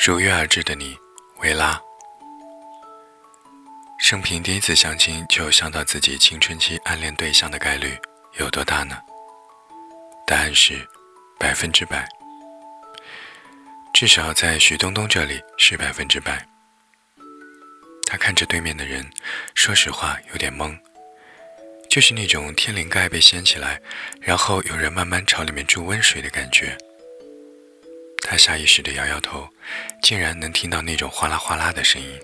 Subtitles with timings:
[0.00, 0.96] 如约而至的你，
[1.38, 1.78] 维拉。
[3.98, 7.98] 生平第一次相亲就想到自己青春期暗恋对象的概率
[8.38, 8.96] 有多大呢？
[10.24, 10.88] 答案是
[11.36, 12.08] 百分之百，
[13.92, 16.46] 至少在徐东东这里是百分之百。
[18.06, 19.10] 他看着对面的人，
[19.54, 20.78] 说实话有点懵，
[21.90, 23.80] 就是那种天灵盖被掀起来，
[24.20, 26.78] 然后有人慢慢朝里面注温水的感觉。
[28.30, 29.48] 他下意识地摇摇头，
[30.02, 32.20] 竟然能听到那种哗啦哗啦的声音。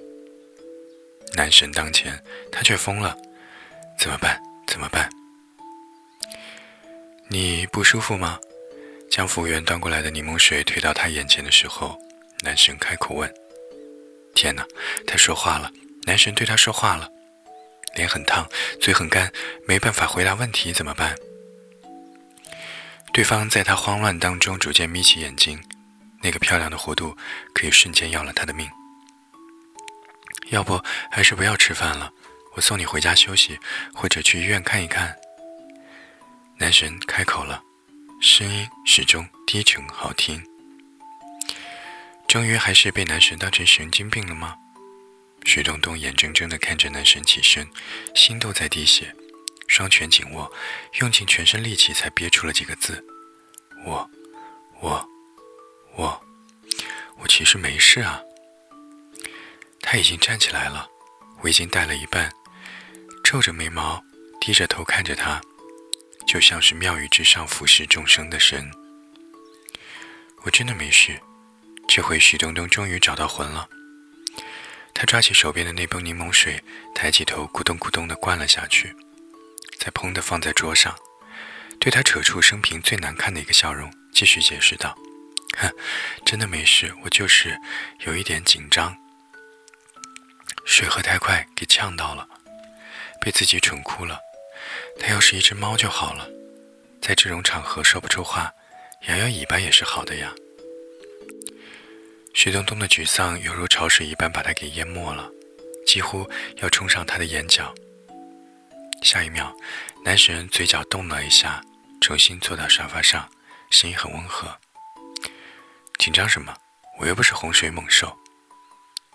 [1.33, 2.23] 男神当前，
[2.53, 3.17] 他却疯了，
[3.99, 4.39] 怎么办？
[4.67, 5.09] 怎么办？
[7.29, 8.39] 你不舒服吗？
[9.11, 11.99] 将服务员端过来的柠檬水推到他眼前的时候，
[12.43, 13.33] 男神开口问
[14.37, 14.63] ：“天哪！”
[15.09, 17.09] 他说话了，男神对他说话了，
[17.95, 18.47] 脸很烫，
[18.79, 19.33] 嘴很干，
[19.67, 21.17] 没办法回答问题，怎么办？
[23.15, 25.59] 对方在他慌乱当中逐渐眯起眼睛。
[26.25, 27.15] 那个漂亮的弧度
[27.53, 28.67] 可以瞬间要了他的命。
[30.49, 32.11] 要不还是不要吃饭了，
[32.55, 33.59] 我送你回家休息，
[33.93, 35.15] 或者去医院看一看。
[36.57, 37.63] 男神开口了，
[38.23, 40.43] 声音始终低沉好听。
[42.27, 44.57] 终于还是被男神当成神经病了吗？
[45.45, 47.69] 徐东东眼睁睁地看着男神起身，
[48.15, 49.15] 心都在滴血，
[49.69, 50.51] 双拳紧握，
[51.01, 53.05] 用尽全身力气才憋出了几个字：
[53.85, 54.11] 我，
[54.81, 55.14] 我。
[55.97, 56.21] 我，
[57.19, 58.21] 我其实没事啊。
[59.81, 60.89] 他已经站起来了，
[61.43, 62.33] 我已经戴了一半，
[63.23, 64.03] 皱着眉毛，
[64.41, 65.41] 低着头看着他，
[66.27, 68.71] 就像是庙宇之上俯视众生的神。
[70.43, 71.21] 我真的没事。
[71.87, 73.69] 这回徐东东终于找到魂了。
[74.95, 76.63] 他抓起手边的那杯柠檬水，
[76.95, 78.97] 抬起头，咕咚咕咚地灌了下去，
[79.79, 80.97] 再砰地放在桌上，
[81.79, 84.97] 对他扯出生平最难看的一个笑容，继续解释道。
[85.57, 85.71] 哼，
[86.25, 87.59] 真的没事，我就是
[88.01, 88.97] 有一点紧张。
[90.65, 92.27] 水喝太快，给呛到了，
[93.21, 94.19] 被自己蠢哭了。
[94.99, 96.29] 他要是一只猫就好了，
[97.01, 98.53] 在这种场合说不出话，
[99.09, 100.33] 摇摇尾巴也是好的呀。
[102.33, 105.31] 徐冬冬的沮丧犹如潮水一般把他给淹没了，
[105.87, 107.73] 几乎要冲上他的眼角。
[109.03, 109.55] 下一秒，
[110.05, 111.63] 男神嘴角动了一下，
[112.01, 113.29] 重新坐到沙发上，
[113.71, 114.59] 声音很温和。
[115.99, 116.55] 紧张什么？
[116.99, 118.17] 我又不是洪水猛兽。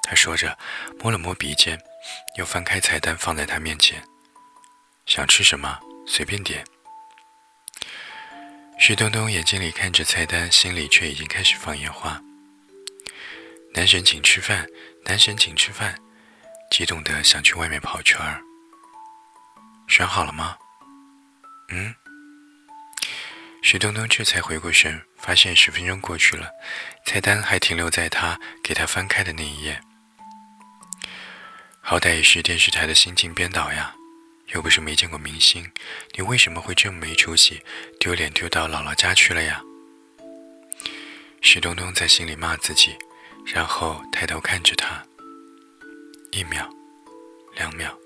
[0.03, 0.57] 他说着，
[0.99, 1.79] 摸了摸鼻尖，
[2.37, 4.03] 又翻开菜单放在他面前。
[5.05, 5.79] 想吃什么？
[6.07, 6.65] 随便点。
[8.79, 12.19] 徐东东眼睛里看着菜单，心里却已经开始放烟花。
[13.73, 14.67] 男神请吃饭，
[15.05, 15.99] 男神请吃饭，
[16.71, 18.41] 激动的想去外面跑圈儿。
[19.87, 20.57] 选好了吗？
[21.69, 21.93] 嗯。
[23.61, 26.49] 徐东东这才回过神，发现十分钟过去了，
[27.05, 29.79] 菜单还停留在他给他翻开的那一页。
[31.81, 33.93] 好歹也是电视台的新晋编导呀，
[34.47, 35.71] 又不是没见过明星，
[36.15, 37.63] 你为什么会这么没出息，
[37.99, 39.61] 丢脸丢到姥姥家去了呀？
[41.41, 42.97] 徐东东在心里骂自己，
[43.45, 45.03] 然后抬头看着他。
[46.31, 46.69] 一秒，
[47.55, 47.97] 两秒，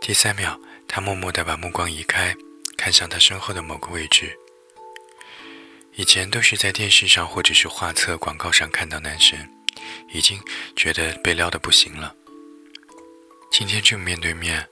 [0.00, 0.58] 第三秒，
[0.88, 2.34] 他默默地把目光移开。
[2.74, 4.36] 看向他身后的某个位置。
[5.94, 9.46] 以前都是在电视上或者是画册、广告上看到男神，
[10.08, 10.40] 已经
[10.74, 12.14] 觉得被撩得不行了。
[13.50, 14.66] 今天这么面对面，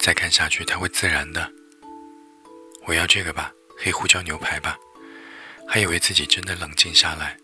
[0.00, 1.52] 再看下去他会自然的。
[2.86, 4.78] 我要这个吧，黑胡椒牛排吧。
[5.68, 7.36] 还以为自己真的冷静下来，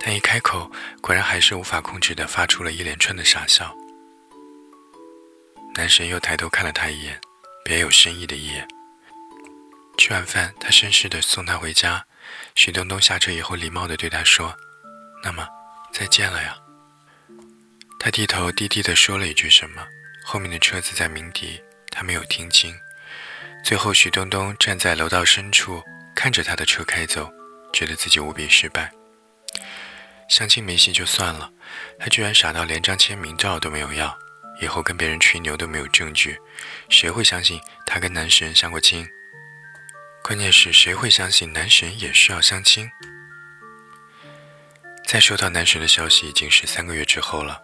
[0.00, 0.68] 但一开口，
[1.00, 3.72] 果然还是无法控制的发出了一连串的傻笑。
[5.76, 7.20] 男神又抬头看了他一眼，
[7.64, 8.66] 别有深意的一眼。
[9.96, 12.04] 吃完饭，他绅士的送她回家。
[12.54, 14.56] 徐东东下车以后，礼貌的对他说
[15.24, 15.46] ：“那么，
[15.92, 16.56] 再见了呀。”
[17.98, 19.84] 他低头低低的说了一句什么，
[20.24, 21.60] 后面的车子在鸣笛，
[21.90, 22.74] 他没有听清。
[23.64, 25.82] 最后，徐东东站在楼道深处，
[26.14, 27.28] 看着他的车开走，
[27.72, 28.92] 觉得自己无比失败。
[30.28, 31.50] 相亲没戏就算了，
[31.98, 34.16] 他居然傻到连张签名照都没有要，
[34.60, 36.38] 以后跟别人吹牛都没有证据，
[36.88, 39.06] 谁会相信他跟男神相过亲？
[40.26, 42.90] 关键是谁会相信男神也需要相亲？
[45.06, 47.60] 在收到男神的消息已经是三个月之后了，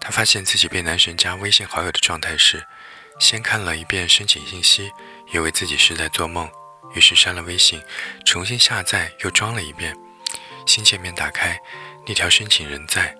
[0.00, 2.64] 他发现自己被男神加微信好友的状态是：
[3.18, 4.92] 先看了一遍申请信息，
[5.32, 6.48] 以为自己是在做梦，
[6.94, 7.82] 于是删了微信，
[8.24, 9.92] 重新下载又装了一遍，
[10.68, 11.58] 新界面打开，
[12.06, 13.12] 那条申请人在，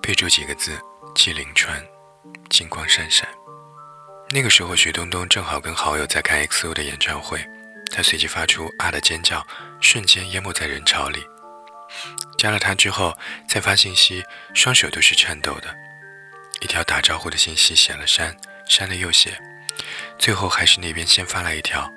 [0.00, 0.80] 备注几个字：
[1.14, 1.86] 纪凌川，
[2.48, 3.28] 金光闪闪。
[4.34, 7.48] 那个时候，徐东东正好跟好友在看 X O 的演唱会，
[7.92, 9.46] 他随即发出啊的尖叫，
[9.80, 11.24] 瞬间淹没在人潮里。
[12.36, 13.16] 加了他之后，
[13.48, 15.72] 再发信息，双手都是颤抖的。
[16.60, 18.36] 一条打招呼的信息写了删，
[18.68, 19.40] 删了又写，
[20.18, 21.88] 最后还是那边先发来一条：“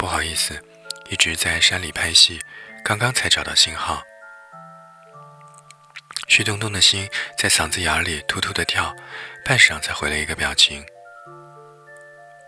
[0.00, 0.58] 不好意思，
[1.10, 2.40] 一直在山里拍戏，
[2.82, 4.02] 刚刚才找到信号。”
[6.28, 7.06] 徐冬冬的心
[7.36, 8.96] 在嗓子眼里突突的跳，
[9.44, 10.82] 半晌才回了一个表情。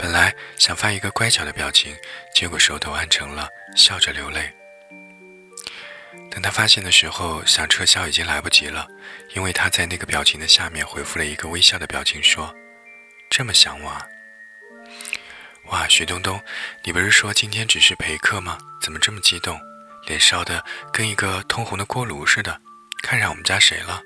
[0.04, 1.96] 本来想发一个乖巧的表情，
[2.34, 4.52] 结果手头按成了笑着流泪。
[6.30, 8.86] 等他发现的时候，想撤销已经来不及了，
[9.34, 12.54] 因为他在那个表情的下面回复了一个微笑的表情，说
[13.32, 14.06] ：“这么想我啊？
[15.68, 16.38] 哇，徐冬冬，
[16.82, 18.58] 你不是说今天只是陪客吗？
[18.82, 19.58] 怎么这么激动，
[20.06, 20.62] 脸烧的
[20.92, 22.60] 跟一个通红的锅炉似的？
[23.02, 24.02] 看上我们家谁了？”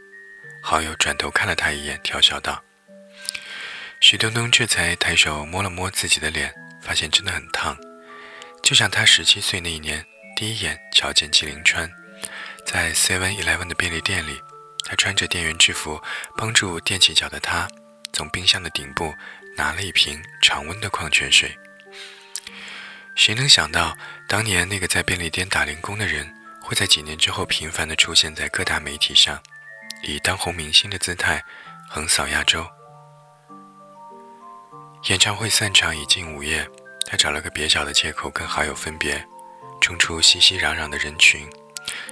[0.62, 2.62] 好友转头看了他一眼，调笑道。
[4.10, 6.50] 徐冬冬这才抬手摸了摸自己的脸，
[6.80, 7.76] 发现真的很烫，
[8.62, 10.02] 就像他十七岁那一年
[10.34, 11.92] 第一眼瞧见纪凌川，
[12.64, 14.40] 在 Seven Eleven 的便利店里，
[14.86, 16.02] 他穿着店员制服，
[16.38, 17.68] 帮助踮起脚的他
[18.10, 19.14] 从冰箱的顶部
[19.58, 21.54] 拿了一瓶常温的矿泉水。
[23.14, 23.94] 谁能想到，
[24.26, 29.42] 当年那个在便利店打零工的人，会在几年之后频繁地出现在各大媒体上，
[30.02, 31.44] 以当红明星的姿态
[31.90, 32.66] 横扫亚洲。
[35.04, 36.68] 演唱会散场已近午夜，
[37.06, 39.24] 他找了个蹩脚的借口跟好友分别，
[39.80, 41.48] 冲出熙熙攘攘的人群，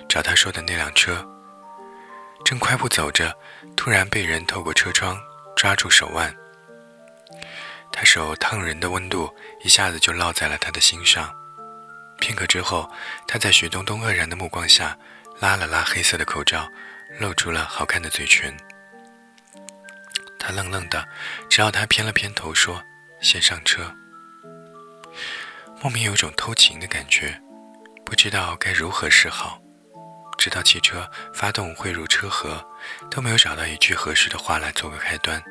[0.09, 1.27] 找他说的那辆车。
[2.45, 3.37] 正快步走着，
[3.77, 5.21] 突然被人透过车窗
[5.57, 6.35] 抓住手腕。
[7.93, 11.35] 他手烫人的温度一下子就烙在了他的心上。
[12.19, 12.91] 片刻之后，
[13.27, 14.97] 他在徐冬冬愕然的目光下
[15.41, 16.67] 拉了拉黑色的口罩，
[17.19, 18.57] 露出了好看的嘴唇。
[20.39, 21.09] 他愣愣的，
[21.49, 22.83] 直到他偏了偏头说
[23.21, 23.95] ：“先上车。”
[25.83, 27.41] 莫名有种偷情的感觉，
[28.05, 29.61] 不知道该如何是好。
[30.39, 32.65] 直到汽车发动汇入车河，
[33.11, 35.43] 都没有找到一句合适的话来做个开端。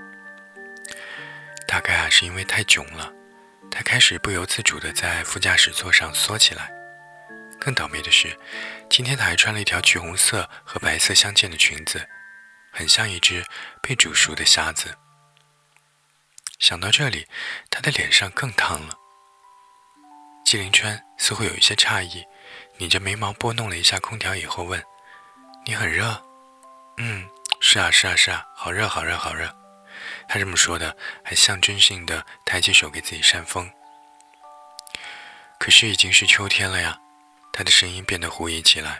[1.67, 3.11] 大概啊，是因为太囧了，
[3.71, 6.71] 他开始不由自主的在副驾驶座上缩起来。
[7.59, 8.37] 更倒霉的是，
[8.89, 12.07] 今天他还穿了一条橘红色和白色相间的裙子。
[12.75, 13.45] 很像一只
[13.81, 14.97] 被煮熟的虾子。
[16.59, 17.25] 想到这里，
[17.69, 18.93] 他的脸上更烫了。
[20.43, 22.25] 纪凌川似乎有一些诧异，
[22.77, 24.83] 拧着眉毛拨弄了一下空调以后问
[25.65, 26.21] ：“你很热
[26.99, 27.29] ？”“嗯，
[27.61, 29.55] 是啊，是啊，是啊，好热，好热，好热。”
[30.27, 33.71] 他这么说的，还象征性的抬起手给自己扇风。
[35.57, 36.99] 可是已经是秋天了呀，
[37.53, 38.99] 他的声音变得狐疑起来。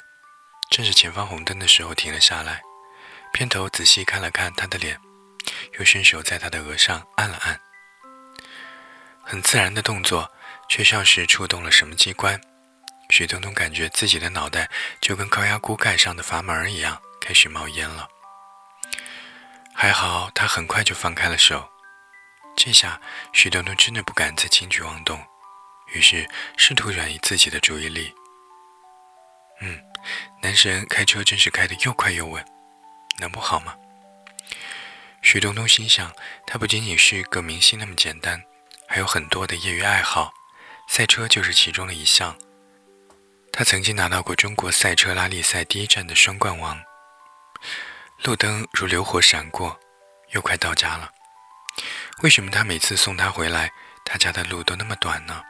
[0.71, 2.61] 正是前方红灯的时候停了下来。
[3.35, 4.97] 片头仔细看了看他的脸，
[5.77, 7.59] 又伸手在他的额上按了按，
[9.21, 10.31] 很自然的动作，
[10.69, 12.39] 却像是触动了什么机关。
[13.09, 14.69] 许东东感觉自己的脑袋
[15.01, 18.07] 就跟高压锅盖上的阀门一样，开始冒烟了。
[19.73, 21.69] 还好他很快就放开了手，
[22.55, 23.01] 这下
[23.33, 25.21] 许东东真的不敢再轻举妄动，
[25.93, 28.15] 于是试图转移自己的注意力。
[29.59, 29.77] 嗯，
[30.41, 32.41] 男神开车真是开得又快又稳。
[33.19, 33.75] 能不好吗？
[35.21, 36.13] 徐冬冬心想，
[36.45, 38.43] 他不仅仅是个明星那么简单，
[38.87, 40.33] 还有很多的业余爱好，
[40.87, 42.37] 赛车就是其中的一项。
[43.51, 46.79] 他曾经拿到过中国赛车拉力赛第一站的双冠王。
[48.23, 49.79] 路灯如流火闪过，
[50.31, 51.09] 又快到家了。
[52.21, 53.71] 为什么他每次送他回来，
[54.05, 55.41] 他家的路都那么短呢？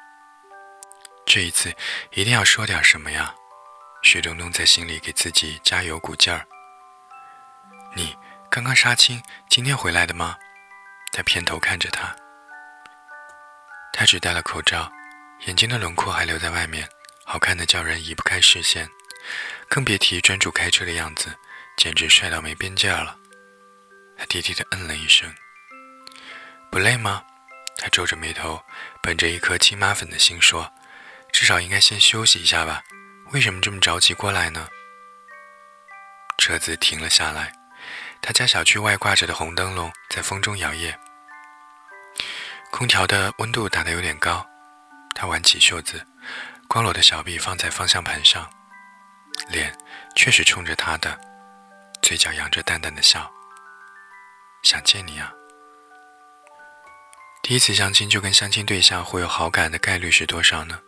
[1.26, 1.76] 这一次
[2.12, 3.34] 一定要说点什么呀！
[4.04, 6.48] 徐冬冬在心里给自己加油鼓劲儿。
[7.98, 8.14] 你
[8.52, 10.38] 刚刚杀青，今天回来的吗？
[11.14, 12.14] 他偏头看着他，
[13.94, 14.92] 他只戴了口罩，
[15.46, 16.90] 眼睛的轮廓还留在外面，
[17.24, 18.90] 好看的叫人移不开视线，
[19.70, 21.34] 更别提专注开车的样子，
[21.78, 23.18] 简直帅到没边界了。
[24.18, 25.34] 他低低的嗯了一声，
[26.70, 27.24] 不累吗？
[27.78, 28.62] 他皱着眉头，
[29.02, 30.70] 本着一颗亲妈粉的心说
[31.32, 32.84] ：“至少应该先休息一下吧？
[33.32, 34.68] 为什么这么着急过来呢？”
[36.38, 37.54] 车子停了下来。
[38.28, 40.96] 他家小区外挂着的红灯笼在风中摇曳，
[42.72, 44.44] 空调的温度打得有点高。
[45.14, 46.04] 他挽起袖子，
[46.68, 48.50] 光裸的小臂放在方向盘上，
[49.50, 49.78] 脸
[50.16, 51.16] 确实冲着他的，
[52.02, 53.32] 嘴角扬着淡淡的笑。
[54.64, 55.32] 想见你啊！
[57.44, 60.80] 第一次相亲就跟相亲对象会有好感的概率是多少呢？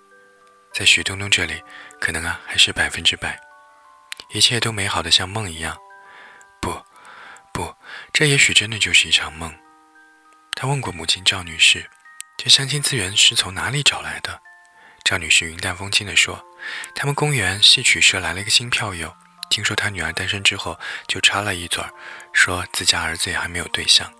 [0.74, 1.62] 在徐冬冬这里，
[2.02, 3.40] 可能啊还是百分之百，
[4.32, 5.78] 一切都美好的像梦一样。
[7.58, 7.76] 不，
[8.14, 9.52] 这也许真的就是一场梦。
[10.54, 11.90] 他问过母亲赵女士
[12.38, 14.40] ：“这相亲资源是从哪里找来的？”
[15.04, 16.46] 赵女士云淡风轻地说
[16.94, 19.12] ：“他们公园戏曲社来了一个新票友，
[19.50, 21.84] 听说他女儿单身之后，就插了一嘴，
[22.32, 24.14] 说自家儿子也还没有对象。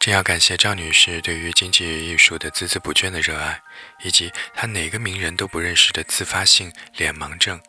[0.00, 3.62] 真要感谢赵女士对于经济艺术的孜孜不倦的热爱，
[4.02, 7.60] 以及她哪个名人都不认识的自发性脸盲症。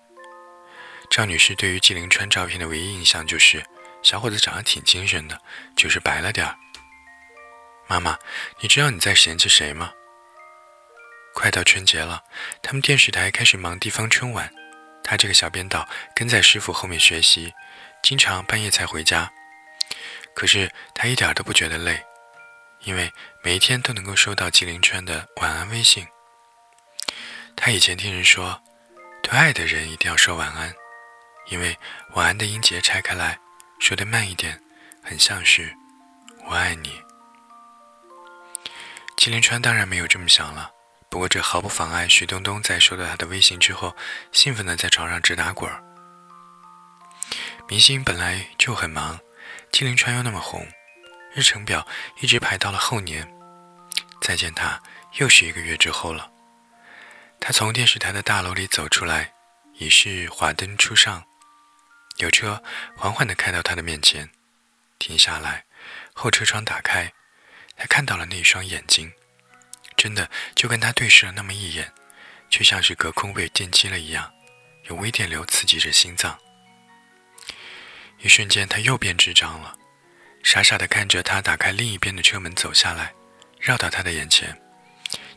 [1.10, 3.66] 赵女士对于纪凌川照片的唯一印象就是，
[4.04, 5.42] 小伙子长得挺精神的，
[5.76, 6.56] 就是白了点儿。
[7.88, 8.18] 妈妈，
[8.62, 9.92] 你知道你在嫌弃谁吗？
[11.34, 12.24] 快到春节了，
[12.62, 14.54] 他们电视台开始忙地方春晚，
[15.04, 17.54] 他这个小编导跟在师傅后面学习，
[18.04, 19.32] 经常半夜才回家。
[20.36, 22.04] 可是他一点都不觉得累。
[22.84, 23.12] 因为
[23.44, 26.08] 每一天都能够收到纪凌川的晚安微信。
[27.54, 28.62] 他以前听人说，
[29.22, 30.74] 对爱的人一定要说晚安，
[31.50, 31.78] 因为
[32.14, 33.38] 晚安的音节拆开来
[33.80, 34.62] 说的慢一点，
[35.04, 35.76] 很像是
[36.46, 37.02] 我爱你。
[39.18, 40.72] 纪凌川当然没有这么想了，
[41.10, 43.96] 不过这毫不妨碍徐冬冬在收到他的微信之后，
[44.32, 45.84] 兴奋的在床上直打滚儿。
[47.68, 49.20] 明星本来就很忙，
[49.72, 50.68] 纪凌川又那么红。
[51.34, 51.86] 日程表
[52.22, 53.32] 一直排到了后年，
[54.22, 54.82] 再见他
[55.20, 56.32] 又是一个月之后了。
[57.40, 59.32] 他从电视台的大楼里走出来，
[59.76, 61.24] 已是华灯初上，
[62.20, 62.62] 有车
[62.96, 64.30] 缓缓地开到他的面前，
[64.98, 65.66] 停下来，
[66.14, 67.14] 后车窗打开，
[67.76, 69.14] 他看到了那一双眼睛，
[69.96, 71.94] 真的就跟他对视了那么一眼，
[72.50, 74.32] 却像是隔空被电击了一样，
[74.90, 76.38] 有微电流刺激着心脏。
[78.20, 79.78] 一瞬间，他又变智障了。
[80.44, 83.14] 傻傻地看着他打开另一边的车门走下来，
[83.62, 84.62] 绕到他的眼前。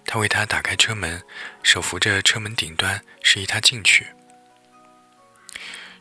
[0.05, 1.23] 他为他打开车门，
[1.63, 4.09] 手扶着车门顶端，示意他进去。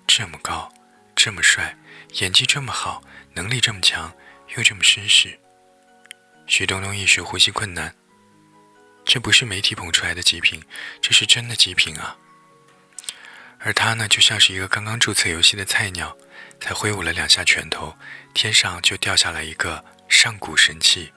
[0.08, 0.72] 这么高，
[1.16, 1.78] 这么帅，
[2.20, 3.04] 演技这么好，
[3.34, 4.14] 能力这么强，
[4.56, 5.40] 又这么绅士。
[6.48, 7.96] 徐冬冬一时呼吸困难。
[9.06, 10.64] 这不是媒体捧出来的极品，
[11.02, 12.18] 这是真的极品啊！
[13.60, 16.18] 而他呢，就像是一个刚刚注册游戏的菜鸟。
[16.62, 17.98] 才挥舞了两下拳头，
[18.36, 21.12] 天上就掉下来一个上古神器。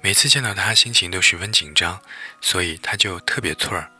[0.00, 2.00] 每次见到他，心情都十分紧张，
[2.40, 3.92] 所以他就特别脆儿，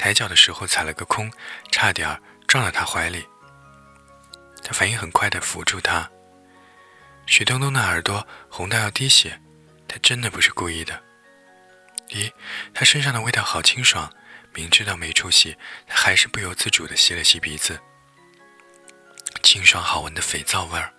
[0.00, 1.30] 抬脚的时候踩了个空，
[1.70, 3.26] 差点撞到他怀里。
[4.64, 6.10] 他反应很快的扶住他。
[7.26, 9.42] 许冬冬的耳朵红到要滴血，
[9.86, 11.02] 他真的不是故意的。
[12.08, 12.32] 咦，
[12.72, 14.10] 他身上的味道好清爽，
[14.54, 17.78] 明知道没出息，他还是不由自主的吸了吸鼻子。
[19.42, 20.94] 清爽好闻的肥皂味儿，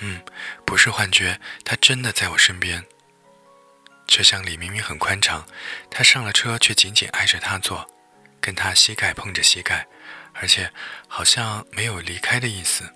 [0.00, 0.22] 嗯，
[0.66, 2.84] 不是幻觉，他真的在我身边。
[4.06, 5.46] 车厢里明明很宽敞，
[5.90, 7.88] 他上了车却紧紧挨着他坐，
[8.40, 9.86] 跟他膝盖碰着膝盖，
[10.32, 10.72] 而且
[11.08, 12.90] 好像没有离开的意思。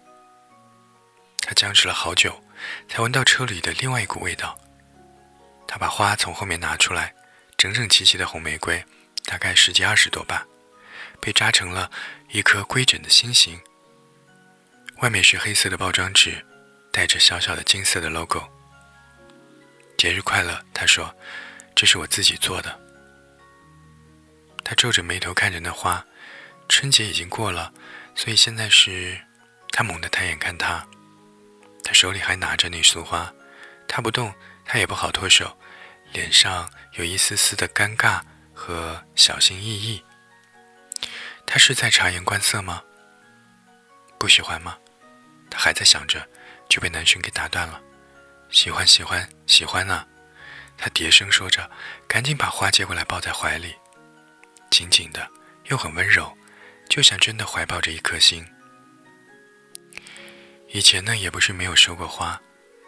[1.40, 2.42] 他僵持了好久，
[2.88, 4.58] 才闻到车里的另外一股味道。
[5.66, 7.14] 他把花从后面拿出来，
[7.56, 8.84] 整整齐齐的红玫瑰，
[9.24, 10.46] 大概十几二十朵吧，
[11.20, 11.90] 被扎成了
[12.30, 13.60] 一颗规整的心形。
[14.98, 16.44] 外面是黑色的包装纸，
[16.92, 18.48] 带着小小的金色的 logo。
[20.00, 21.14] 节日快乐，他说
[21.76, 22.80] ：“这是我自己做的。”
[24.64, 26.02] 他皱着眉头看着那花，
[26.70, 27.70] 春节已经过了，
[28.14, 29.20] 所以现在是……
[29.72, 30.86] 他猛地抬眼看他，
[31.84, 33.30] 他手里还拿着那束花，
[33.86, 34.32] 他不动，
[34.64, 35.54] 他也不好脱手，
[36.14, 38.22] 脸上有一丝丝的尴尬
[38.54, 40.02] 和小心翼翼。
[41.46, 42.82] 他是在察言观色吗？
[44.18, 44.78] 不喜欢吗？
[45.50, 46.26] 他还在想着，
[46.70, 47.78] 就被男生给打断了。
[48.50, 50.06] 喜欢，喜欢，喜欢啊！
[50.76, 51.70] 他叠声说着，
[52.08, 53.74] 赶紧把花接过来抱在怀里，
[54.70, 55.30] 紧紧的，
[55.66, 56.36] 又很温柔，
[56.88, 58.46] 就像真的怀抱着一颗心。
[60.68, 62.40] 以前呢，也不是没有收过花，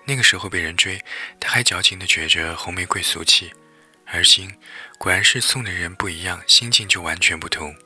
[0.05, 1.03] 那个时候被人追，
[1.39, 3.53] 他还矫情的觉着红玫瑰俗气，
[4.07, 4.53] 而今
[4.99, 7.77] 果然是送的人不一样，心境就完全不同。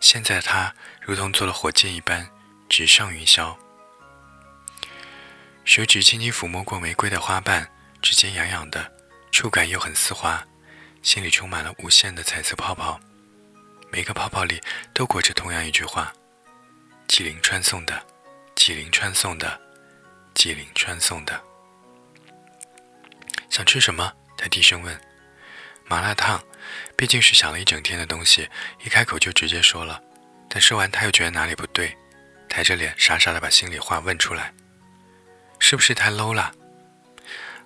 [0.00, 2.28] 现在的他如同坐了火箭一般，
[2.68, 3.56] 直上云霄。
[5.64, 7.70] 手指轻轻抚摸过玫瑰的花瓣，
[8.02, 8.92] 指尖痒痒的，
[9.30, 10.44] 触感又很丝滑，
[11.02, 13.00] 心里充满了无限的彩色泡泡，
[13.90, 14.60] 每个泡泡里
[14.92, 16.12] 都裹着同样一句话
[17.06, 18.04] ：“纪灵川送的，
[18.56, 19.60] 纪灵川送的，
[20.34, 21.40] 纪灵川送的。”
[23.48, 24.12] 想吃什么？
[24.36, 25.00] 他低声问。
[25.84, 26.42] 麻辣烫，
[26.96, 28.48] 毕竟是想了一整天的东西，
[28.84, 30.02] 一开口就直接说了。
[30.48, 31.96] 但说完他又觉得哪里不对，
[32.48, 34.52] 抬着脸傻傻的把心里话问出来。
[35.64, 36.52] 是不是太 low 了？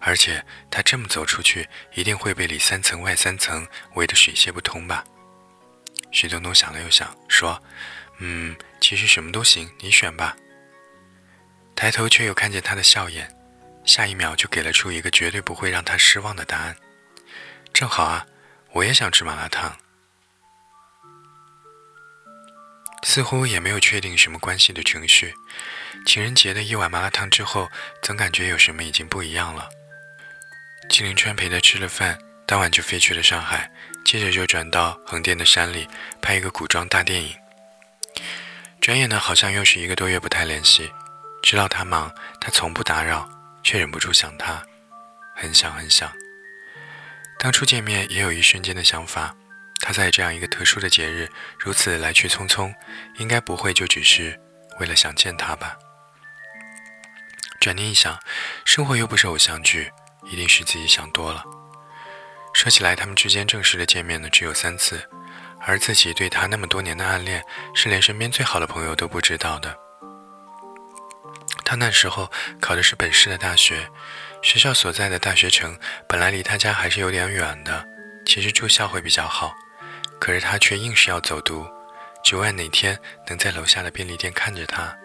[0.01, 5.03] 而且他这么走出去，一定会被里三层外三层围得水泄不通吧？
[6.13, 7.61] 徐东东想了又想，说
[8.21, 10.37] ：“嗯，其实什么都行，你选吧。”
[11.75, 13.35] 抬头却又看见他的笑颜，
[13.87, 16.77] 下一秒就给了出一个绝对不会让他失望的答案。
[17.73, 18.27] 正好啊，
[18.73, 19.75] 我也想吃麻辣烫。
[23.07, 25.33] 似乎也没有确定什么关系的程序。
[26.05, 27.71] 情人节的一碗麻辣烫之后，
[28.03, 29.69] 总感觉有什么已经不一样了。
[30.91, 33.71] 纪凌川陪他吃了饭，当晚就飞去了上海，
[34.05, 35.87] 接着就转到横店的山里
[36.21, 37.33] 拍一个古装大电影。
[38.81, 40.91] 转眼呢，好像又是一个多月不太联系。
[41.45, 43.29] 知道他忙，他从不打扰，
[43.63, 44.61] 却忍不住想他，
[45.37, 46.13] 很想很想。
[47.39, 49.37] 当初见面也有一瞬间的想法，
[49.81, 51.29] 他在这样一个特殊的节日
[51.59, 52.75] 如此来去匆匆，
[53.19, 54.41] 应该不会就只是
[54.81, 55.77] 为了想见他吧？
[57.61, 58.19] 转念一想，
[58.65, 59.91] 生活又不是偶像剧，
[60.31, 61.45] 一定是自己想多了。
[62.55, 65.09] 说起来，他们之间正式的见面呢，只有三次。
[65.61, 67.43] 而自己对他那么多年的暗恋，
[67.75, 69.77] 是连身边最好的朋友都不知道的。
[71.65, 72.31] 他那时候
[72.61, 73.91] 考的是本市的大学，
[74.43, 75.77] 学校所在的大学城
[76.09, 77.85] 本来离他家还是有点远的，
[78.25, 79.53] 其实住校会比较好。
[80.21, 81.67] 可是他却硬是要走读，
[82.25, 84.97] 只为哪天能在楼下的便利店看着他。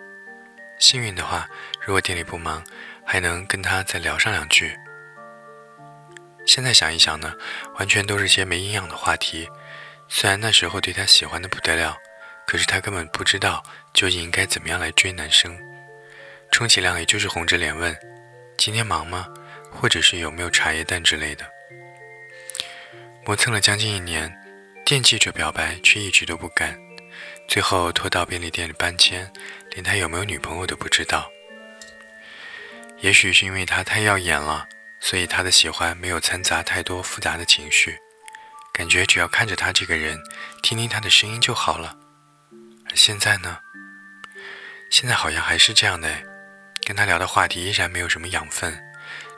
[0.80, 1.48] 幸运的话，
[1.86, 2.64] 如果店里不忙，
[3.06, 4.76] 还能跟他再聊上两句。
[6.48, 7.34] 现在想一想呢，
[7.76, 9.48] 完全都是些没营养的话题。
[10.08, 11.96] 虽然那时候对他喜欢的不得了，
[12.48, 13.64] 可是他根本不知道
[13.94, 15.58] 究竟应该怎么样来追男生，
[16.52, 17.96] 充其量也就是红着脸问
[18.58, 19.28] ：“今天忙吗？
[19.70, 21.46] 或者是有没有茶叶蛋之类的。”
[23.24, 24.36] 磨蹭了将近一年，
[24.86, 26.78] 惦记着表白却一直都不敢，
[27.48, 29.32] 最后拖到便利店里搬迁，
[29.72, 31.30] 连他有没有女朋友都不知道。
[33.00, 34.68] 也许是因为他太耀眼了，
[35.00, 37.98] 所以他的喜欢没有掺杂太多复杂的情绪。
[38.74, 40.20] 感觉只要看着他这个人，
[40.62, 41.98] 听听他的声音就好了。
[42.90, 43.58] 而现在呢？
[44.90, 46.10] 现在好像还是这样的，
[46.86, 48.78] 跟他聊的话题依然没有什么养分，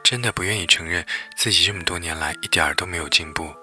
[0.04, 1.06] 真的不愿意承认
[1.38, 3.54] 自己这么多年来一点儿都没有进步。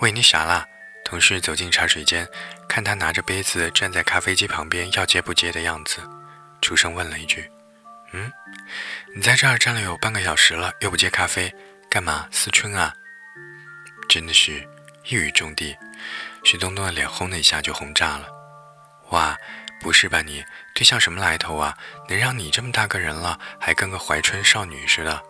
[0.00, 0.66] 喂，你傻啦？
[1.04, 2.26] 同事走进茶水间，
[2.68, 6.00] 看他拿着杯子站在咖啡机旁边要接不接的样子，
[6.60, 7.50] 出声问了一句
[8.12, 8.32] ：“嗯，
[9.14, 11.54] 你在这儿站了有半个小时了，又不接咖啡，
[11.88, 12.26] 干嘛？
[12.32, 12.94] 思春啊？”
[14.08, 14.68] 真的是
[15.04, 15.76] 一语中的，
[16.42, 18.26] 徐东东的脸轰的一下就红炸了。
[19.10, 19.38] 哇，
[19.80, 21.76] 不是吧你对象什么来头啊？
[22.08, 25.22] 能让你这么大个人了，还跟个怀春少女似的？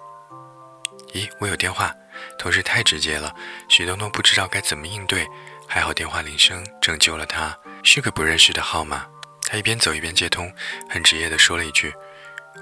[1.12, 1.94] 咦，我有电话，
[2.38, 3.34] 同事太直接了，
[3.68, 5.26] 许东东不知道该怎么应对。
[5.66, 9.06] 还好电话铃声拯救了他，是个不认识的号码。
[9.46, 10.52] 他一边走一边接通，
[10.88, 11.92] 很职业的说了一句：“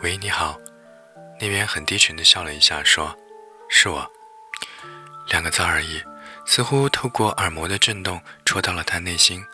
[0.02, 0.56] 喂，你好。”
[1.40, 3.16] 那边很低沉的笑了一下，说
[3.68, 4.10] ：“是我。”
[5.28, 6.02] 两个字而已。
[6.44, 9.44] 似乎透过耳膜的震动戳到了他内心。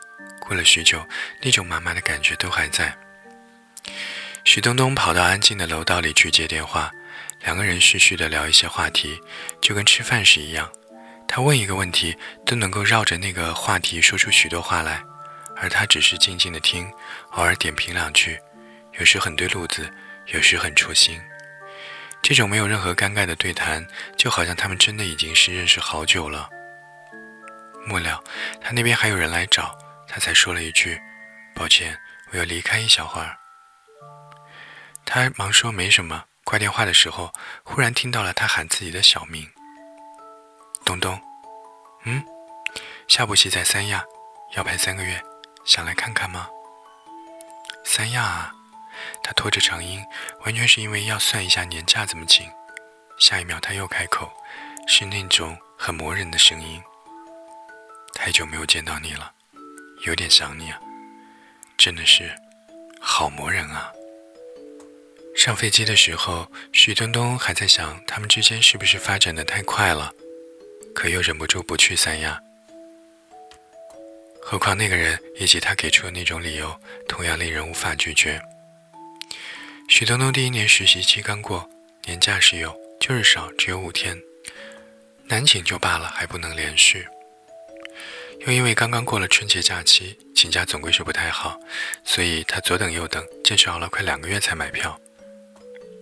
[0.41, 1.07] 过了许久，
[1.43, 2.97] 那种麻麻的感觉都还在。
[4.45, 6.91] 许东东跑到安静的楼道里去接电话，
[7.41, 9.21] 两个人絮絮地聊一些话题，
[9.61, 10.71] 就跟吃饭时一样。
[11.27, 15.03] 他问一个问题，都能够绕着那个话题说出许多话来，
[15.57, 16.91] 而他只是静静的听，
[17.33, 18.39] 偶尔点评两句，
[18.99, 19.91] 有时很对路子，
[20.27, 21.21] 有时很戳心。
[22.23, 26.49] 这种没有任何尴尬的对谈，就好像他们真的已经是认识好久了。
[27.87, 28.23] 末了，
[28.61, 29.77] 他那边还有人来找，
[30.09, 31.01] 他才说了一句
[31.55, 31.97] ：“抱歉，
[32.33, 33.37] 我要离开一小会儿。”
[35.07, 36.25] 他忙说没什么。
[36.49, 37.31] 挂电话的时候，
[37.63, 39.47] 忽然听到了他喊自己的小名
[40.83, 41.21] ：“东东。”
[42.07, 42.25] 嗯，
[43.07, 44.03] 下部戏在三亚，
[44.57, 45.23] 要拍三个月，
[45.67, 46.49] 想来看看吗？
[47.85, 48.55] 三亚啊，
[49.23, 50.03] 他拖着长音，
[50.47, 52.51] 完全是因为要算一下年假怎么请。
[53.19, 54.33] 下一秒他又开口，
[54.87, 56.83] 是那种很磨人的声音。
[58.15, 59.31] 太久没有见到你了，
[60.07, 60.81] 有点想你啊，
[61.77, 62.35] 真的是
[63.03, 63.93] 好磨人啊。
[65.39, 70.13] 上飞机的时候，徐东东还在想他们之间是不是发展的太快了，
[70.93, 72.43] 可又忍不住不去三亚。
[74.43, 78.43] 何况那个人以及他给出的那种理由，同样令人无法拒绝。
[79.89, 81.71] 徐东东第一年实习期刚过，
[82.05, 84.21] 年假是有，就是少，只有五天，
[85.29, 87.07] 难请就罢了，还不能连续。
[88.41, 91.61] 又因为刚刚过了春节假期，请假总归是不太好，
[92.03, 95.01] 所以他左等右等，坚持熬了快两个月才买票。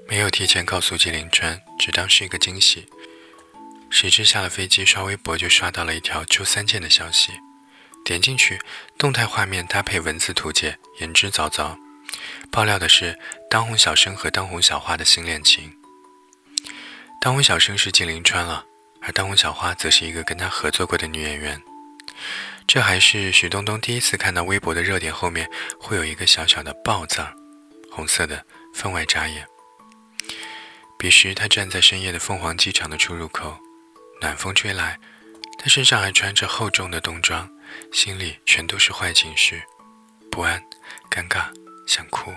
[0.08, 2.86] 没有提前告诉纪凌川，只当是一个惊喜。
[3.90, 7.32] 谁知下了飞机，刷微博就刷到了一条周三见的消息，
[8.04, 8.60] 点进去，
[8.96, 11.76] 动态画面搭配文字图解，言之凿凿。
[12.52, 13.18] 爆料的是
[13.50, 15.72] 当红小生和当红小花的新恋情。
[17.20, 18.64] 当红小生是纪凌川了，
[19.00, 21.60] 而当红小花则是一个跟他合作过的女演员。
[22.66, 25.48] 这还是许东东第一次看到微博的热点后面
[25.80, 27.24] 会有一个小小的“爆”字，
[27.90, 29.46] 红色的，分外扎眼。
[30.98, 33.58] 彼时他站在深夜的凤凰机场的出入口，
[34.20, 34.98] 暖风吹来，
[35.58, 37.48] 他身上还穿着厚重的冬装，
[37.92, 39.62] 心里全都是坏情绪，
[40.30, 40.62] 不安、
[41.10, 41.46] 尴尬、
[41.86, 42.32] 想哭。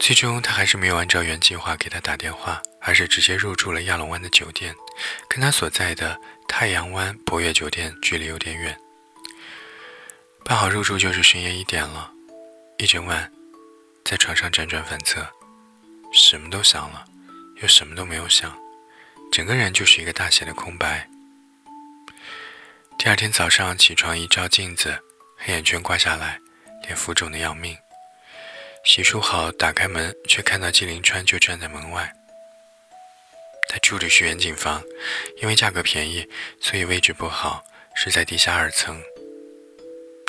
[0.00, 4.74] 最终，他还是没有按照原计划给他打电话，而是直接入住了亚龙湾的酒店，
[5.28, 8.78] 跟他所在的太阳湾博悦酒店距离有点远。
[10.44, 12.12] 办好入住就是深夜一点了，
[12.78, 13.30] 一整晚
[14.04, 15.28] 在床上辗转反侧，
[16.12, 17.04] 什么都想了，
[17.62, 18.56] 又什么都没有想，
[19.30, 21.08] 整个人就是一个大写的空白。
[22.98, 24.98] 第二天早上起床一照镜子，
[25.36, 26.40] 黑眼圈挂下来，
[26.82, 27.76] 脸浮肿的要命。
[28.84, 32.12] 洗漱好，打开门，却看到季凌川就站在门外。
[33.68, 34.82] 他住的是远景房，
[35.42, 36.26] 因为价格便宜，
[36.60, 37.62] 所以位置不好，
[37.94, 39.00] 是在地下二层。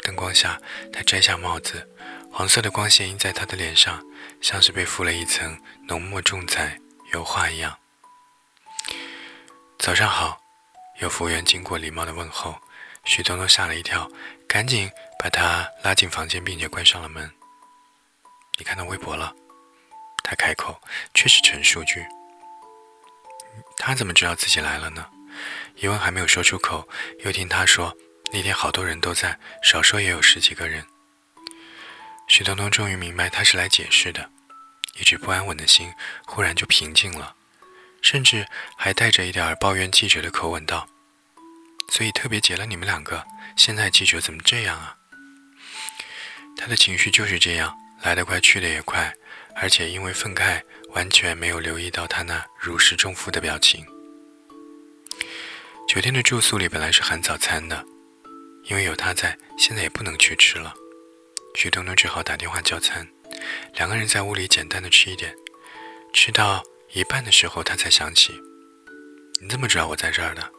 [0.04, 0.62] 灯光下，
[0.92, 1.88] 他摘下帽子，
[2.32, 4.04] 黄色的光线映在他的脸上，
[4.40, 6.80] 像是被敷了一层浓墨重彩
[7.12, 7.78] 油画一样。
[9.78, 10.42] 早上好，
[11.00, 12.60] 有服务员经过，礼貌的问候。
[13.06, 14.10] 许东东吓了一跳，
[14.48, 17.30] 赶紧把他拉进房间，并且关上了门。
[18.58, 19.34] 你看到微博了？
[20.24, 20.80] 他开口，
[21.14, 22.06] 却是陈述句。
[23.78, 25.06] 他怎么知道自己来了呢？
[25.78, 26.88] 疑问还没有说出口，
[27.24, 27.96] 又听他说
[28.32, 30.86] 那天好多人都在，少说也有十几个人。
[32.30, 34.30] 许东东终于明白他是来解释的，
[34.98, 35.92] 一直不安稳的心
[36.26, 37.36] 忽然就平静了，
[38.02, 38.46] 甚至
[38.78, 40.88] 还带着一点抱怨记者的口吻道
[41.92, 43.26] ：“所以特别结了你们两个，
[43.58, 44.96] 现在记者怎么这样啊？”
[46.56, 47.76] 他的情绪就是这样。
[48.02, 49.14] 来得快，去得也快，
[49.58, 50.62] 而且因为愤慨，
[50.92, 53.86] 完全没有留意到他那如释重负的表情。
[55.86, 57.84] 酒店的住宿里本来是含早餐的，
[58.64, 60.74] 因为有他在，现在也不能去吃了。
[61.62, 63.06] 徐东东只好打电话叫餐，
[63.74, 65.36] 两个人在屋里简单的吃一点，
[66.14, 68.32] 吃到一半的时候，他才想起
[69.44, 70.50] ：“你怎么知道我在这儿的？”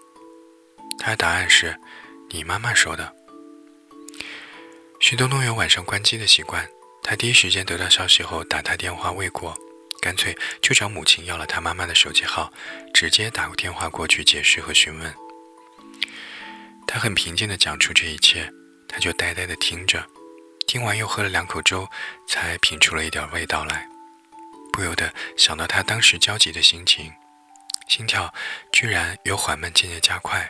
[1.01, 1.75] 他的答案是
[2.29, 3.17] ：“你妈妈说的。”
[5.01, 6.69] 徐东东有晚上关机的习惯。
[7.03, 9.57] 他第一时间得到消息后打他电话未果，
[10.03, 12.53] 干脆就找母亲要了他妈妈的手机号，
[12.93, 15.15] 直接打过电话过去解释和询问。
[16.87, 18.53] 他很平静地讲出这一切，
[18.87, 20.07] 他就呆呆地听着，
[20.71, 21.91] 听完又喝了两口粥，
[22.29, 23.89] 才品出了一点味道来，
[24.73, 27.13] 不由得想到他当时焦急的心情，
[27.89, 28.33] 心跳
[28.71, 30.49] 居然由缓慢渐渐加快，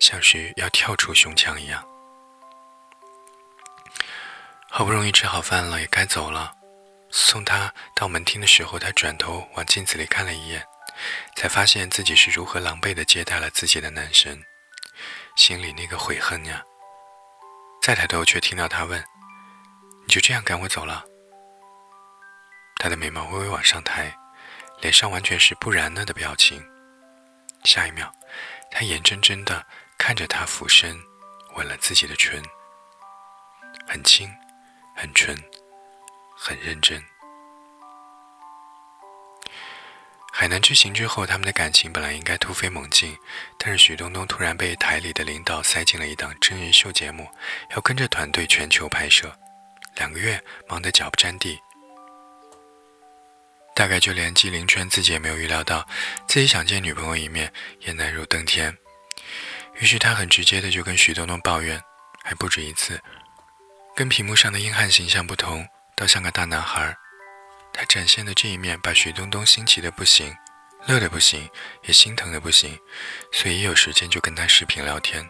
[0.00, 1.80] 像是要跳出胸腔一样。
[4.68, 6.52] 好不容易吃好饭了，也该走了。
[7.12, 10.66] 送他到门厅的时候，他转头往镜子里看了一眼，
[11.36, 14.42] 才发现自己是如何狼狈地接待了自己的男神，
[15.36, 16.64] 心里那个悔恨呀！
[17.80, 19.00] 再抬头，却听到他问
[20.12, 21.04] ：“就这样赶我走了？”
[22.78, 24.14] 他的眉毛微微往上抬，
[24.82, 26.62] 脸上完全是不然了的表情。
[27.64, 28.12] 下一秒，
[28.70, 29.64] 他眼睁睁的
[29.96, 31.00] 看着他俯身
[31.54, 32.42] 吻了自己的唇，
[33.88, 34.30] 很轻。
[34.94, 35.34] 很纯，
[36.36, 37.02] 很认真。
[40.30, 43.16] 海南之行之后，他们的感情本来应该突飞猛进，
[43.58, 47.26] 但是许东东突然被台里的领导塞进了一档真人秀节目，
[47.70, 49.34] 要跟着团队全球拍摄，
[49.96, 51.58] 两个月忙得脚不沾地。
[53.74, 55.88] 大概就连纪凌川自己也没有预料到，
[56.28, 58.76] 自己想见女朋友一面也难如登天。
[59.76, 61.80] 于是他很直接的就跟许东东抱怨，
[62.22, 63.00] 还不止一次。
[63.96, 66.94] 跟屏幕上的硬汉形象不同，倒像个大男孩。
[67.72, 70.36] 他展现的这一面，把徐东东新奇的不行，
[70.86, 71.48] 乐的不行，
[71.84, 72.78] 也心疼的不行，
[73.32, 75.26] 所以一有时间就跟他视频聊天。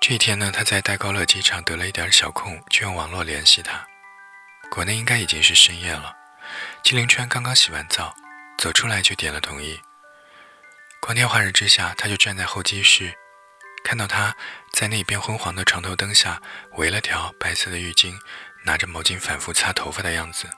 [0.00, 3.84] 这一天呢，他在戴高乐机场得了一点小空，就用网络联系他。
[4.70, 6.14] 国内应该已经是深夜了，
[6.84, 8.14] 纪凌川刚刚洗完澡，
[8.58, 9.80] 走出来就点了同意。
[11.00, 13.14] 光天化日之下，他就站在候机室。
[13.84, 14.34] 看到他
[14.72, 18.16] 在那边昏黄的床头灯下围了条白色的浴巾，
[18.64, 20.50] 拿着毛巾反复擦头发的样子，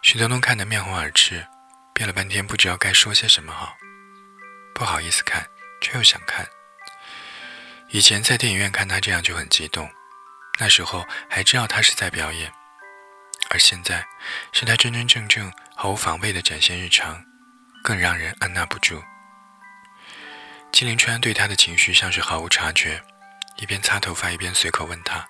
[0.00, 1.46] 徐东东看得面红耳赤，
[1.92, 3.76] 憋了半天不知道该说些什么好，
[4.74, 5.46] 不好意思看，
[5.82, 6.46] 却又想看。
[7.90, 9.88] 以前在电影院看他这样就很激动，
[10.58, 12.52] 那时候还知道他是在表演，
[13.50, 14.04] 而现在
[14.52, 17.24] 是他真真正正毫无防备的展现日常，
[17.82, 19.02] 更让人按捺不住。
[20.72, 23.00] 纪凌川对他的情绪像是毫无察觉，
[23.58, 25.24] 一边擦头发一边随口问他：“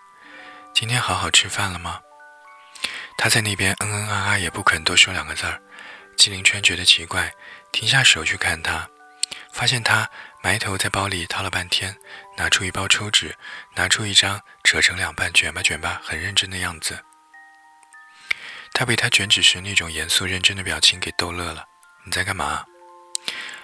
[0.72, 2.00] 今天好好吃饭了吗？”
[3.18, 5.60] 他在那边嗯嗯啊啊也不肯多说两个字儿。
[6.16, 7.30] 金陵川觉得奇怪，
[7.72, 8.88] 停下手去看他，
[9.52, 10.08] 发现他
[10.44, 11.96] 埋头在包里掏了半天，
[12.36, 13.34] 拿出一包抽纸，
[13.76, 17.02] 拿出一张扯成两半卷吧卷吧，很认真的样子。
[18.74, 21.64] 他被他卷纸时那种严肃认真的表情给逗乐了。
[22.04, 22.62] 你在干嘛？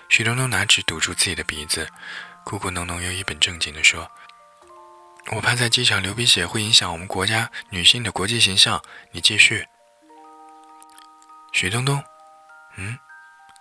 [0.08, 1.86] 许东东拿纸堵住自己的鼻子，
[2.46, 4.10] 咕咕哝哝又一本正经地说
[5.32, 9.66] ：“我怕在机场流鼻血会影响我们国家女性的国际形象。”你继续。
[11.52, 12.02] 许东东，
[12.78, 12.98] 嗯，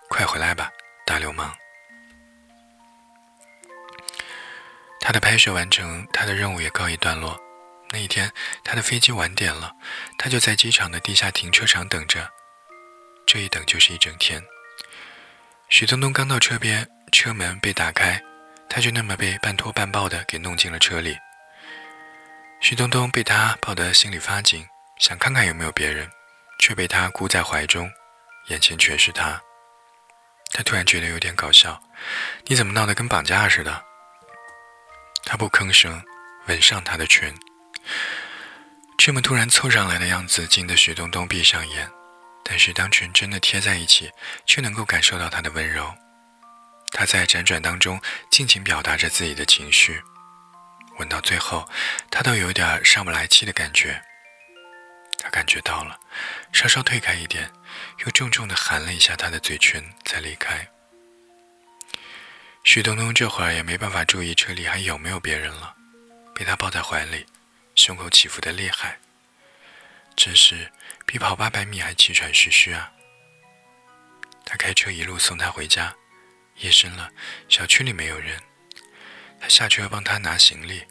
[0.08, 0.70] 快回来吧，
[1.04, 1.54] 大流氓。
[5.00, 7.38] 他的拍摄完成，他的任务也告一段落。
[7.90, 8.30] 那一天，
[8.62, 9.72] 他的飞机晚点了，
[10.16, 12.30] 他就在机场的地下停车场等着。
[13.26, 14.42] 这一等就是一整天。
[15.68, 18.22] 许东东刚到车边，车门被打开，
[18.68, 21.16] 他就那么被半拖半抱的给弄进了车里。
[22.60, 24.66] 许东东被他抱得心里发紧，
[24.98, 26.08] 想看看有没有别人，
[26.58, 27.90] 却被他箍在怀中，
[28.48, 29.40] 眼前全是他。
[30.52, 31.80] 他突然觉得有点搞笑，
[32.46, 33.89] 你怎么闹得跟绑架似的？
[35.24, 36.02] 他不吭声，
[36.46, 37.34] 吻上他的唇。
[38.98, 41.90] 这么突然凑上来的样子，惊得许东东闭上眼。
[42.44, 44.10] 但是当唇真的贴在一起，
[44.44, 45.94] 却能够感受到他的温柔。
[46.90, 50.02] 他在辗转当中尽情表达着自己的情绪，
[50.98, 51.68] 吻到最后，
[52.10, 54.02] 他都有点上不来气的感觉。
[55.18, 56.00] 他感觉到了，
[56.52, 57.52] 稍稍退开一点，
[58.04, 60.68] 又重重的含了一下他的嘴唇，才离开。
[62.62, 65.74] 许东东这会儿也没办法注意车里还有没有别人了，
[66.34, 67.26] 被他抱在怀里，
[67.74, 68.98] 胸口起伏的厉害。
[70.14, 70.70] 真是
[71.06, 72.92] 比跑八百米还气喘吁吁啊！
[74.44, 75.94] 他开车一路送她回家，
[76.56, 77.10] 夜深了，
[77.48, 78.38] 小区里没有人。
[79.40, 80.82] 他下车帮她拿行李，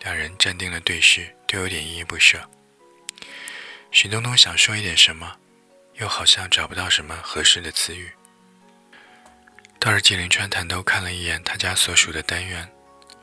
[0.00, 2.50] 两人站定了对视，都有点依依不舍。
[3.92, 5.38] 许东东想说一点什么，
[5.94, 8.10] 又好像找不到什么合适的词语。
[9.84, 12.72] 到了纪凌川探头看了一眼他家所属的单元，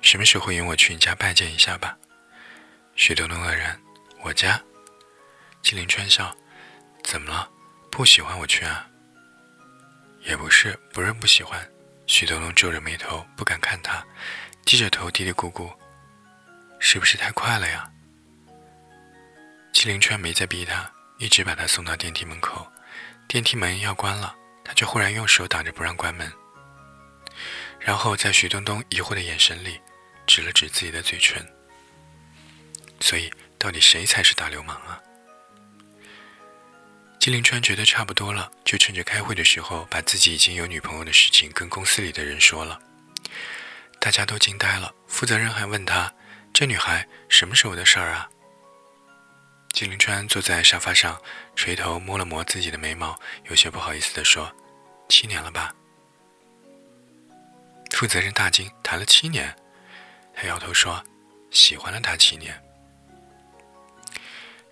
[0.01, 1.97] 什么时候引我去你家拜见一下吧？
[2.97, 3.79] 许德龙愕然，
[4.23, 4.61] 我家？
[5.61, 6.35] 纪凌川笑
[7.01, 7.49] ：“怎么了？
[7.89, 8.85] 不喜欢我去啊？”
[10.27, 11.65] 也不是，不是不喜欢。
[12.07, 14.05] 许德龙皱着眉头，不敢看他，
[14.65, 15.73] 低着头嘀嘀咕咕
[16.77, 17.89] ：“是不是太快了呀？”
[19.71, 22.69] 纪凌川没再逼他，一直把他送到电梯门口。
[23.29, 26.29] 电梯门要关了，他却忽然用手挡着不让关门，
[27.79, 29.79] 然后在徐东东疑惑的眼神里，
[30.27, 31.45] 指了指自己的嘴唇。
[32.99, 35.01] 所以，到底谁才是大流氓啊？
[37.19, 42.79] 纪凌川觉得差不多了，就趁着开会的时候，把自己已经有女朋友的事情跟公司里的人说了。
[43.99, 46.13] 大家都惊呆了，负责人还问他
[46.53, 48.29] ：“这女孩什么时候的事儿啊？”
[49.73, 51.21] 纪凌川坐在沙发上，
[51.55, 54.53] 垂头摸了摸自己的眉毛，有些不好意思地说
[55.09, 55.73] ：“七年了吧？”
[57.99, 59.53] 负责人大惊：“谈了七年？”
[60.33, 61.03] 他摇头说
[61.51, 62.57] ：“喜欢了他七年。”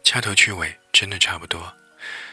[0.01, 1.75] 掐头去尾，真的差不多。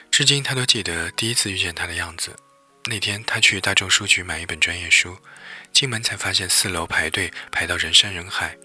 [0.09, 2.39] 至今他都记得第一次遇见他的样子。
[2.85, 5.19] 那天他去大众书局买一本专业书，
[5.73, 8.57] 进门才发现四楼排队排到人山人海，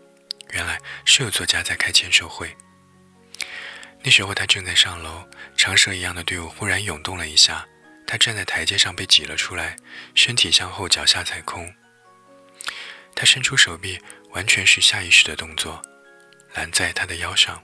[0.51, 2.55] 原来是有作家在开签售会。
[4.03, 7.67] 那时候他正在上楼，长蛇一样的队伍忽然涌动了一下，
[8.05, 9.75] 他站在台阶上被挤了出来，
[10.13, 11.73] 身体向后，脚下踩空。
[13.19, 15.82] 他伸出手臂，完全是下意识的动作，
[16.53, 17.62] 拦在他的腰上。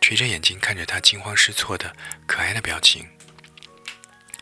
[0.00, 1.92] 垂着眼睛看着他惊慌失措的
[2.28, 3.04] 可爱的表情，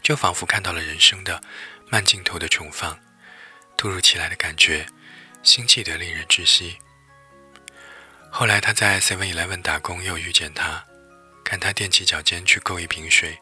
[0.03, 1.43] 就仿佛看到了人生的
[1.89, 3.01] 慢镜头的重放，
[3.79, 4.85] 突如其来的感觉，
[5.43, 6.77] 心悸得令人窒息。
[8.31, 10.85] 后来他在 Seven Eleven 打工，又遇见他，
[11.47, 13.41] 看他踮起脚尖去够一瓶水，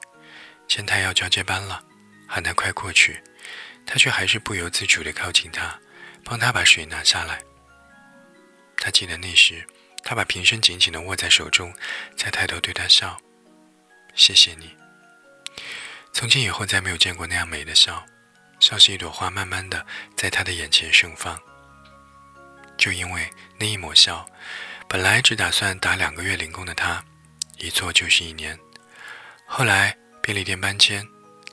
[0.69, 1.83] 前台要交接班了，
[2.29, 3.21] 喊他快过去，
[3.85, 5.77] 他却还是不由自主地靠近他，
[6.25, 7.43] 帮他把水拿下来。
[8.77, 9.67] 他记得那时。
[10.07, 11.75] 他把瓶身紧紧地握在手中，
[12.15, 13.19] 再抬头对他笑
[14.15, 14.77] ：“谢谢你。”
[16.13, 18.05] 从今以后再没有见过那样美的笑，
[18.61, 21.41] 像是一朵花慢慢的在他的眼前盛放。
[22.77, 24.29] 就因为那一抹笑，
[24.87, 27.03] 本来只打算打两个月零工的他，
[27.57, 28.59] 一做就是一年。
[29.47, 31.09] 后来便利店搬迁，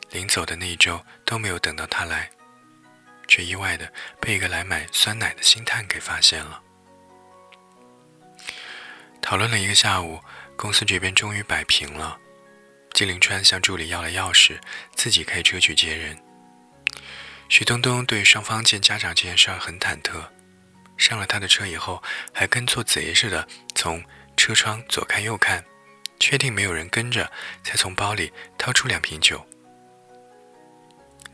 [0.10, 2.30] 临走的那一周都没有等到他来，
[3.28, 6.62] 却意外的被一个来买酸奶的星探给发现了。
[9.22, 10.20] 讨论了一个下午，
[10.56, 12.18] 公司这边终于摆平了。
[12.94, 14.60] 金灵川向助理要了钥匙，
[14.96, 16.18] 自己开车去接人。
[17.48, 20.26] 徐东东对双方见家长这件事儿很忐忑，
[20.98, 22.02] 上了他的车以后，
[22.34, 24.04] 还跟做贼似的从
[24.36, 25.64] 车窗左看右看，
[26.20, 27.32] 确定没有人跟着，
[27.64, 29.46] 才从包里掏出两瓶酒。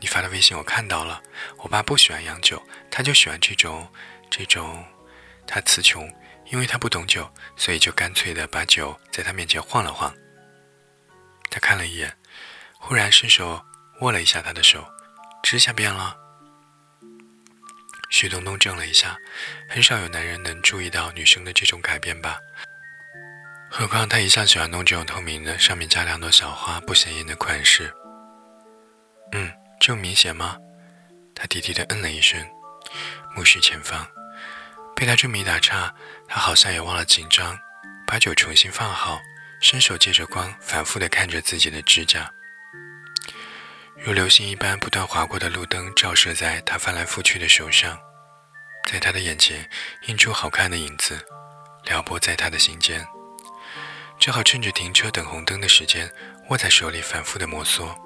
[0.00, 1.22] 你发的微信我看到了，
[1.58, 3.88] 我爸不喜欢洋酒，他就喜欢这种，
[4.30, 4.84] 这种，
[5.46, 6.08] 他词穷。
[6.50, 10.10] 因为他不懂酒，所以就干脆的把酒在他面前晃了晃。
[11.50, 12.16] 他看了一眼，
[12.78, 13.62] 忽然伸手
[14.00, 14.82] 握了一下他的手，
[15.42, 16.16] 指甲变了。
[18.08, 19.18] 徐东东怔了一下，
[19.68, 22.38] 很少有男人能注意到女生的这种改变吧？
[23.70, 27.92] 何况他一向喜欢弄这种透明的，上面加两朵小花，不显眼的款式。
[29.32, 30.56] 嗯，这么明显吗？
[31.34, 32.44] 他低低的嗯了一声，
[33.34, 34.06] 目视前方。
[34.96, 35.94] 被他这么一打岔，
[36.26, 37.56] 他好像也忘了紧张，
[38.06, 39.20] 把酒重新放好，
[39.60, 42.28] 伸手借着光，反复的看着自己的指甲。
[43.96, 47.96] 如流星一般不断划过的路灯照射在他翻来覆去的手上，
[48.90, 49.70] 在他的眼前
[50.06, 51.24] 映出好看的影子，
[51.84, 53.06] 撩拨在他的心间。
[54.18, 56.12] 只好趁着停车等红灯的时间，
[56.48, 57.96] 握在手里反复的摩挲，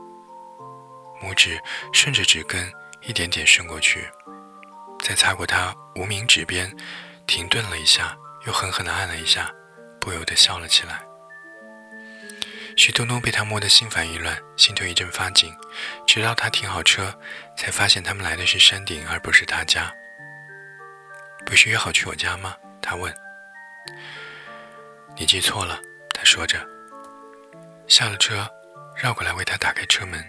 [1.23, 1.61] 拇指
[1.93, 4.11] 顺着指根一点点伸过去，
[5.01, 6.75] 再擦过他无名指边，
[7.27, 9.51] 停顿了一下，又狠狠地按了一下，
[10.01, 11.01] 不由得笑了起来。
[12.77, 15.55] 徐东东被他摸得心烦意乱，心头一阵发紧，
[16.07, 17.17] 直到他停好车，
[17.57, 19.93] 才发现他们来的是山顶，而不是他家。
[21.45, 22.57] 不是约好去我家吗？
[22.81, 23.15] 他问。
[25.17, 25.79] 你记错了，
[26.15, 26.67] 他说着，
[27.87, 28.49] 下了车，
[28.97, 30.25] 绕过来为他打开车门，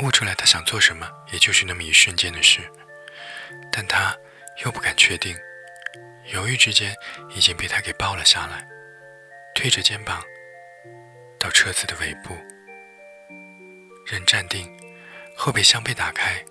[0.00, 2.60] 悟出来他想做什么，也就是那么一瞬间的事，
[3.72, 4.16] 但他
[4.64, 5.36] 又不敢确定，
[6.32, 6.94] 犹豫之间
[7.30, 8.66] 已经被他给抱了下来，
[9.54, 10.22] 推着肩膀。
[11.38, 12.34] 到车子的尾部，
[14.06, 14.66] 人站定，
[15.36, 16.42] 后备箱被打开，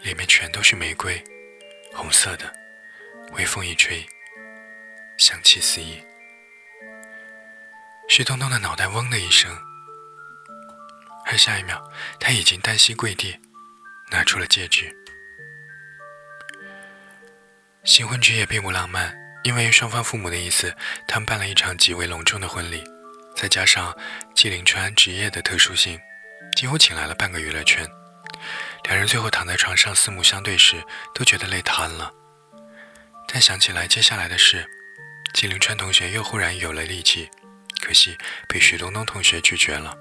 [0.00, 1.22] 里面全都是玫瑰，
[1.92, 2.52] 红色的，
[3.32, 4.04] 微风一吹，
[5.16, 6.02] 香气四溢。
[8.08, 9.56] 徐东东的脑袋嗡的一声，
[11.26, 11.82] 而下一秒，
[12.20, 13.38] 他已经单膝跪地，
[14.10, 14.94] 拿出了戒指。
[17.84, 20.74] 新婚之夜并不浪漫，因为双方父母的意思，
[21.06, 22.82] 他们办了一场极为隆重的婚礼。
[23.36, 23.94] 再加上
[24.34, 25.98] 纪凌川职业的特殊性，
[26.56, 27.86] 几乎请来了半个娱乐圈。
[28.84, 30.82] 两人最后躺在床上四目相对时，
[31.14, 32.12] 都觉得累瘫了。
[33.26, 34.64] 但想起来接下来的事，
[35.32, 37.28] 纪凌川同学又忽然有了力气，
[37.80, 38.16] 可惜
[38.48, 39.94] 被许东东同学拒绝了。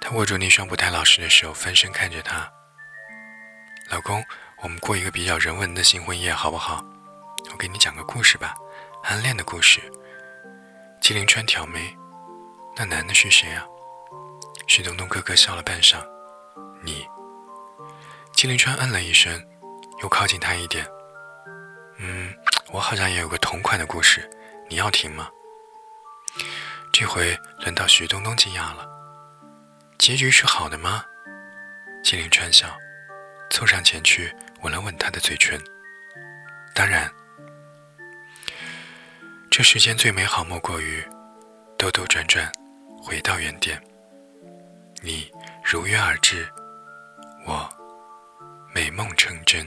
[0.00, 2.50] 他握住那双不太老实的手，翻身看着他
[3.90, 4.24] ：“老公，
[4.62, 6.84] 我们过一个比较人文的新婚夜，好不好？
[7.52, 8.54] 我给你讲个故事吧，
[9.04, 9.80] 暗恋的故事。”
[11.00, 11.96] 纪凌川挑眉
[12.76, 13.64] ：“那男的是谁啊？”
[14.66, 15.96] 徐东东咯咯笑了半晌
[16.82, 17.06] ：“你。”
[18.32, 19.44] 纪凌川嗯了一声，
[20.02, 20.86] 又靠近他一点
[21.98, 22.34] ：“嗯，
[22.70, 24.28] 我好像也有个同款的故事，
[24.68, 25.30] 你要听吗？”
[26.92, 28.86] 这回轮到徐东东惊讶了
[29.98, 31.04] ：“结局是好的吗？”
[32.02, 32.76] 纪凌川笑，
[33.50, 34.32] 凑上前去
[34.62, 35.60] 吻了吻他的嘴唇
[36.74, 37.10] ：“当然。”
[39.50, 41.02] 这世间最美好莫过于
[41.78, 42.50] 兜兜转转
[43.02, 43.82] 回到原点。
[45.02, 45.30] 你
[45.64, 46.48] 如约而至，
[47.46, 47.68] 我
[48.74, 49.66] 美梦成真。